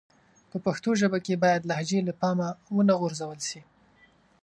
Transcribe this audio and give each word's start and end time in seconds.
په 0.49 0.57
پښتو 0.65 0.89
ژبه 1.01 1.17
کښي 1.25 1.35
بايد 1.43 1.67
لهجې 1.69 1.99
له 2.07 2.13
پامه 2.21 2.49
و 2.73 2.77
نه 2.87 2.93
غورځول 2.99 3.39
سي. 3.49 3.61